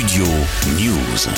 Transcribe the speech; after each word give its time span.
Studio 0.00 0.24
News. 0.78 1.28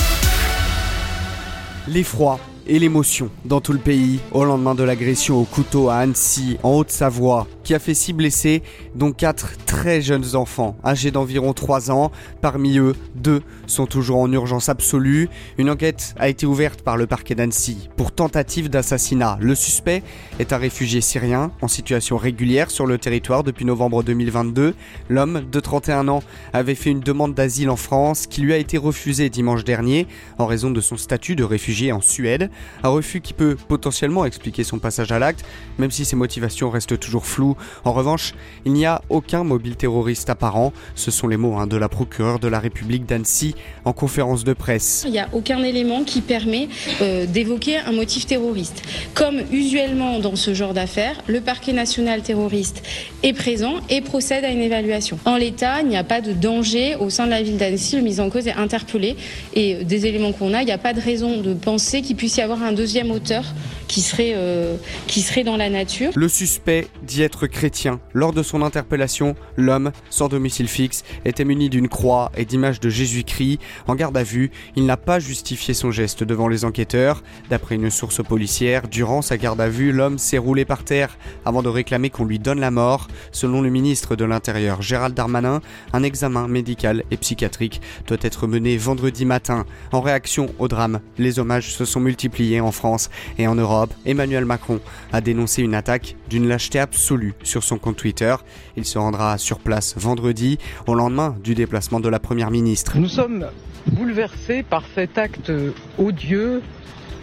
L'effroi 1.88 2.38
et 2.66 2.78
l'émotion 2.78 3.30
dans 3.44 3.60
tout 3.60 3.72
le 3.72 3.78
pays 3.78 4.20
au 4.32 4.44
lendemain 4.44 4.74
de 4.74 4.82
l'agression 4.82 5.40
au 5.40 5.44
couteau 5.44 5.88
à 5.88 5.96
Annecy, 5.96 6.58
en 6.62 6.70
Haute-Savoie, 6.74 7.46
qui 7.64 7.74
a 7.74 7.78
fait 7.78 7.94
six 7.94 8.12
blessés, 8.12 8.62
dont 8.94 9.12
quatre 9.12 9.56
très 9.66 10.00
jeunes 10.00 10.36
enfants, 10.36 10.76
âgés 10.84 11.10
d'environ 11.10 11.52
3 11.52 11.90
ans. 11.90 12.12
Parmi 12.40 12.78
eux, 12.78 12.94
deux 13.14 13.42
sont 13.66 13.86
toujours 13.86 14.18
en 14.20 14.30
urgence 14.32 14.68
absolue. 14.68 15.28
Une 15.58 15.70
enquête 15.70 16.14
a 16.18 16.28
été 16.28 16.46
ouverte 16.46 16.82
par 16.82 16.96
le 16.96 17.06
parquet 17.06 17.34
d'Annecy 17.34 17.88
pour 17.96 18.12
tentative 18.12 18.68
d'assassinat. 18.68 19.38
Le 19.40 19.54
suspect 19.54 20.02
est 20.38 20.52
un 20.52 20.58
réfugié 20.58 21.00
syrien 21.00 21.50
en 21.62 21.68
situation 21.68 22.16
régulière 22.16 22.70
sur 22.70 22.86
le 22.86 22.98
territoire 22.98 23.42
depuis 23.42 23.64
novembre 23.64 24.02
2022. 24.02 24.74
L'homme 25.08 25.42
de 25.50 25.60
31 25.60 26.08
ans 26.08 26.22
avait 26.52 26.74
fait 26.74 26.90
une 26.90 27.00
demande 27.00 27.34
d'asile 27.34 27.70
en 27.70 27.76
France 27.76 28.26
qui 28.26 28.40
lui 28.40 28.52
a 28.52 28.58
été 28.58 28.78
refusée 28.78 29.30
dimanche 29.30 29.64
dernier 29.64 30.06
en 30.38 30.46
raison 30.46 30.70
de 30.70 30.80
son 30.80 30.96
statut 30.96 31.36
de 31.36 31.44
réfugié 31.44 31.92
en 31.92 32.00
Suède. 32.00 32.50
Un 32.82 32.88
refus 32.88 33.20
qui 33.20 33.32
peut 33.32 33.56
potentiellement 33.68 34.24
expliquer 34.24 34.64
son 34.64 34.78
passage 34.78 35.12
à 35.12 35.18
l'acte, 35.18 35.44
même 35.78 35.90
si 35.90 36.04
ses 36.04 36.16
motivations 36.16 36.70
restent 36.70 36.98
toujours 36.98 37.26
floues. 37.26 37.56
En 37.84 37.92
revanche, 37.92 38.34
il 38.64 38.72
n'y 38.72 38.86
a 38.86 39.02
aucun 39.08 39.44
mobile 39.44 39.76
terroriste 39.76 40.30
apparent. 40.30 40.72
Ce 40.94 41.10
sont 41.10 41.28
les 41.28 41.36
mots 41.36 41.56
hein, 41.56 41.66
de 41.66 41.76
la 41.76 41.88
procureure 41.88 42.38
de 42.38 42.48
la 42.48 42.60
République 42.60 43.06
d'Annecy 43.06 43.54
en 43.84 43.92
conférence 43.92 44.44
de 44.44 44.52
presse. 44.52 45.02
Il 45.06 45.12
n'y 45.12 45.18
a 45.18 45.28
aucun 45.32 45.62
élément 45.62 46.04
qui 46.04 46.20
permet 46.20 46.68
euh, 47.00 47.26
d'évoquer 47.26 47.78
un 47.78 47.92
motif 47.92 48.26
terroriste. 48.26 48.82
Comme 49.14 49.40
usuellement 49.50 50.18
dans 50.18 50.36
ce 50.36 50.54
genre 50.54 50.74
d'affaires, 50.74 51.20
le 51.26 51.40
parquet 51.40 51.72
national 51.72 52.22
terroriste 52.22 52.82
est 53.22 53.32
présent 53.32 53.76
et 53.88 54.00
procède 54.00 54.44
à 54.44 54.50
une 54.50 54.60
évaluation. 54.60 55.18
En 55.24 55.36
l'état, 55.36 55.80
il 55.82 55.88
n'y 55.88 55.96
a 55.96 56.04
pas 56.04 56.20
de 56.20 56.32
danger 56.32 56.96
au 56.96 57.10
sein 57.10 57.26
de 57.26 57.30
la 57.30 57.42
ville 57.42 57.56
d'Annecy. 57.56 57.96
Le 57.96 58.02
mise 58.02 58.20
en 58.20 58.30
cause 58.30 58.46
est 58.46 58.54
interpellé 58.54 59.16
et 59.54 59.84
des 59.84 60.06
éléments 60.06 60.32
qu'on 60.32 60.54
a, 60.54 60.62
il 60.62 60.66
n'y 60.66 60.72
a 60.72 60.78
pas 60.78 60.92
de 60.92 61.00
raison 61.00 61.40
de 61.40 61.54
penser 61.54 62.02
qu'il 62.02 62.16
puisse 62.16 62.36
y 62.36 62.41
avoir 62.42 62.62
un 62.62 62.72
deuxième 62.72 63.10
auteur 63.10 63.44
qui 63.88 64.00
serait, 64.00 64.32
euh, 64.34 64.76
qui 65.06 65.20
serait 65.20 65.44
dans 65.44 65.56
la 65.56 65.70
nature. 65.70 66.12
Le 66.14 66.28
suspect 66.28 66.88
dit 67.02 67.22
être 67.22 67.46
chrétien. 67.46 68.00
Lors 68.12 68.32
de 68.32 68.42
son 68.42 68.62
interpellation, 68.62 69.34
l'homme, 69.56 69.92
sans 70.10 70.28
domicile 70.28 70.68
fixe, 70.68 71.04
était 71.24 71.44
muni 71.44 71.68
d'une 71.68 71.88
croix 71.88 72.32
et 72.36 72.44
d'images 72.44 72.80
de 72.80 72.88
Jésus-Christ. 72.88 73.58
En 73.86 73.94
garde 73.94 74.16
à 74.16 74.22
vue, 74.22 74.50
il 74.76 74.86
n'a 74.86 74.96
pas 74.96 75.18
justifié 75.18 75.74
son 75.74 75.90
geste 75.90 76.24
devant 76.24 76.48
les 76.48 76.64
enquêteurs. 76.64 77.22
D'après 77.50 77.74
une 77.74 77.90
source 77.90 78.22
policière, 78.22 78.88
durant 78.88 79.22
sa 79.22 79.36
garde 79.36 79.60
à 79.60 79.68
vue, 79.68 79.92
l'homme 79.92 80.18
s'est 80.18 80.38
roulé 80.38 80.64
par 80.64 80.84
terre 80.84 81.16
avant 81.44 81.62
de 81.62 81.68
réclamer 81.68 82.10
qu'on 82.10 82.24
lui 82.24 82.38
donne 82.38 82.60
la 82.60 82.70
mort. 82.70 83.08
Selon 83.30 83.60
le 83.60 83.70
ministre 83.70 84.16
de 84.16 84.24
l'Intérieur 84.24 84.82
Gérald 84.82 85.14
Darmanin, 85.14 85.60
un 85.92 86.02
examen 86.02 86.48
médical 86.48 87.04
et 87.10 87.16
psychiatrique 87.16 87.80
doit 88.06 88.18
être 88.22 88.46
mené 88.46 88.76
vendredi 88.78 89.24
matin. 89.26 89.66
En 89.92 90.00
réaction 90.00 90.46
au 90.58 90.66
drame, 90.66 91.00
les 91.18 91.38
hommages 91.38 91.74
se 91.74 91.84
sont 91.84 92.00
multipliés 92.00 92.31
en 92.60 92.72
France 92.72 93.10
et 93.38 93.46
en 93.46 93.54
Europe. 93.54 93.92
Emmanuel 94.06 94.44
Macron 94.44 94.80
a 95.12 95.20
dénoncé 95.20 95.62
une 95.62 95.74
attaque 95.74 96.16
d'une 96.30 96.48
lâcheté 96.48 96.78
absolue 96.78 97.34
sur 97.42 97.62
son 97.62 97.78
compte 97.78 97.96
Twitter. 97.96 98.34
Il 98.76 98.84
se 98.84 98.98
rendra 98.98 99.38
sur 99.38 99.58
place 99.58 99.94
vendredi, 99.96 100.58
au 100.86 100.94
lendemain 100.94 101.36
du 101.44 101.54
déplacement 101.54 102.00
de 102.00 102.08
la 102.08 102.18
Première 102.18 102.50
ministre. 102.50 102.98
Nous 102.98 103.08
sommes 103.08 103.46
bouleversés 103.86 104.62
par 104.62 104.84
cet 104.94 105.18
acte 105.18 105.52
odieux, 105.98 106.62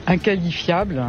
inqualifiable. 0.08 1.04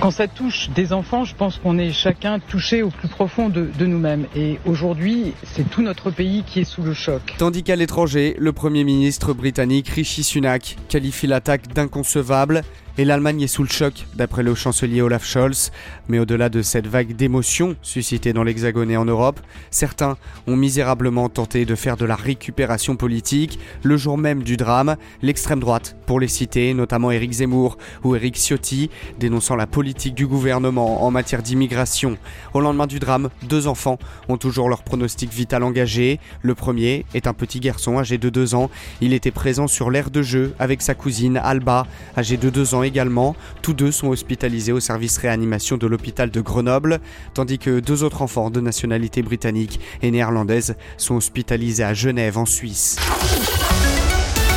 Quand 0.00 0.12
ça 0.12 0.28
touche 0.28 0.70
des 0.76 0.92
enfants, 0.92 1.24
je 1.24 1.34
pense 1.34 1.56
qu'on 1.56 1.76
est 1.76 1.90
chacun 1.90 2.38
touché 2.38 2.84
au 2.84 2.90
plus 2.90 3.08
profond 3.08 3.48
de, 3.48 3.68
de 3.76 3.84
nous-mêmes. 3.84 4.26
Et 4.36 4.58
aujourd'hui, 4.64 5.32
c'est 5.42 5.68
tout 5.68 5.82
notre 5.82 6.12
pays 6.12 6.44
qui 6.44 6.60
est 6.60 6.64
sous 6.64 6.82
le 6.82 6.94
choc. 6.94 7.34
Tandis 7.36 7.64
qu'à 7.64 7.74
l'étranger, 7.74 8.36
le 8.38 8.52
Premier 8.52 8.84
ministre 8.84 9.32
britannique 9.32 9.88
Rishi 9.88 10.22
Sunak 10.22 10.76
qualifie 10.88 11.26
l'attaque 11.26 11.74
d'inconcevable 11.74 12.62
et 12.98 13.04
l'Allemagne 13.04 13.42
est 13.42 13.46
sous 13.46 13.62
le 13.62 13.68
choc, 13.68 14.06
d'après 14.16 14.42
le 14.42 14.56
chancelier 14.56 15.02
Olaf 15.02 15.24
Scholz. 15.24 15.70
Mais 16.08 16.18
au-delà 16.18 16.48
de 16.48 16.62
cette 16.62 16.88
vague 16.88 17.14
d'émotions 17.14 17.76
suscitée 17.80 18.32
dans 18.32 18.42
l'Hexagone 18.42 18.90
et 18.90 18.96
en 18.96 19.04
Europe, 19.04 19.38
certains 19.70 20.16
ont 20.48 20.56
misérablement 20.56 21.28
tenté 21.28 21.64
de 21.64 21.76
faire 21.76 21.96
de 21.96 22.04
la 22.04 22.16
récupération 22.16 22.96
politique 22.96 23.60
le 23.84 23.96
jour 23.96 24.18
même 24.18 24.42
du 24.42 24.56
drame. 24.56 24.96
L'extrême 25.22 25.60
droite, 25.60 25.96
pour 26.06 26.18
les 26.18 26.26
citer, 26.26 26.74
notamment 26.74 27.12
Éric 27.12 27.30
Zemmour 27.30 27.78
ou 28.02 28.16
Éric 28.16 28.36
Ciotti, 28.36 28.90
dénonçant 29.20 29.54
la 29.54 29.68
politique 29.68 30.16
du 30.16 30.26
gouvernement 30.26 31.04
en 31.04 31.12
matière 31.12 31.44
d'immigration. 31.44 32.18
Au 32.52 32.60
lendemain 32.60 32.88
du 32.88 32.98
drame, 32.98 33.28
deux 33.44 33.68
enfants 33.68 33.98
ont 34.28 34.38
toujours 34.38 34.68
leur 34.68 34.82
pronostic 34.82 35.32
vital 35.32 35.62
engagé. 35.62 36.18
Le 36.42 36.56
premier 36.56 37.06
est 37.14 37.28
un 37.28 37.32
petit 37.32 37.60
garçon 37.60 37.96
âgé 37.96 38.18
de 38.18 38.28
2 38.28 38.56
ans. 38.56 38.70
Il 39.00 39.12
était 39.12 39.30
présent 39.30 39.68
sur 39.68 39.88
l'aire 39.88 40.10
de 40.10 40.22
jeu 40.22 40.52
avec 40.58 40.82
sa 40.82 40.96
cousine 40.96 41.36
Alba, 41.36 41.86
âgée 42.16 42.36
de 42.36 42.50
2 42.50 42.74
ans 42.74 42.87
également. 42.88 43.36
Tous 43.62 43.72
deux 43.72 43.92
sont 43.92 44.08
hospitalisés 44.08 44.72
au 44.72 44.80
service 44.80 45.16
réanimation 45.18 45.76
de 45.76 45.86
l'hôpital 45.86 46.30
de 46.30 46.40
Grenoble, 46.40 46.98
tandis 47.34 47.58
que 47.58 47.78
deux 47.78 48.02
autres 48.02 48.22
enfants 48.22 48.50
de 48.50 48.60
nationalité 48.60 49.22
britannique 49.22 49.78
et 50.02 50.10
néerlandaise 50.10 50.74
sont 50.96 51.14
hospitalisés 51.14 51.84
à 51.84 51.94
Genève 51.94 52.36
en 52.36 52.46
Suisse. 52.46 52.96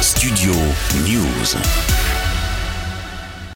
Studio 0.02 0.54
News. 1.08 2.11